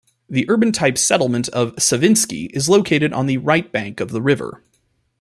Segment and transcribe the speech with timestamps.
[0.27, 4.63] The urban-type settlement of Savinsky is located on the right bank of the river.